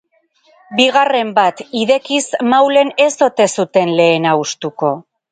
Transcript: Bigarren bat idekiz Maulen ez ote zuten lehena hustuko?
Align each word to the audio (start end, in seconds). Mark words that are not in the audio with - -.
Bigarren 0.77 1.33
bat 1.39 1.59
idekiz 1.81 2.23
Maulen 2.53 2.89
ez 3.05 3.09
ote 3.27 3.47
zuten 3.57 3.93
lehena 4.01 4.33
hustuko? 4.41 4.91